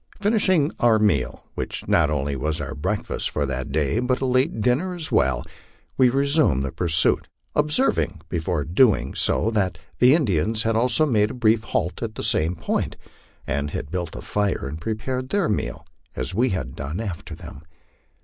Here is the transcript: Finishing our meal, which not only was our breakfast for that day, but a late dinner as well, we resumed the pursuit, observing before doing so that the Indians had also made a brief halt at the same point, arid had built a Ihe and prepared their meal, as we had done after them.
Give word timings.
Finishing 0.19 0.71
our 0.79 0.97
meal, 0.97 1.45
which 1.53 1.87
not 1.87 2.09
only 2.09 2.35
was 2.35 2.59
our 2.59 2.73
breakfast 2.73 3.29
for 3.29 3.45
that 3.45 3.71
day, 3.71 3.99
but 3.99 4.19
a 4.19 4.25
late 4.25 4.59
dinner 4.59 4.95
as 4.95 5.11
well, 5.11 5.45
we 5.95 6.09
resumed 6.09 6.63
the 6.63 6.71
pursuit, 6.71 7.27
observing 7.53 8.19
before 8.27 8.63
doing 8.63 9.13
so 9.13 9.51
that 9.51 9.77
the 9.99 10.15
Indians 10.15 10.63
had 10.63 10.75
also 10.75 11.05
made 11.05 11.29
a 11.29 11.35
brief 11.35 11.65
halt 11.65 12.01
at 12.01 12.15
the 12.15 12.23
same 12.23 12.55
point, 12.55 12.97
arid 13.47 13.69
had 13.69 13.91
built 13.91 14.15
a 14.15 14.39
Ihe 14.39 14.63
and 14.63 14.81
prepared 14.81 15.29
their 15.29 15.47
meal, 15.47 15.85
as 16.15 16.33
we 16.33 16.49
had 16.49 16.75
done 16.75 16.99
after 16.99 17.35
them. 17.35 17.61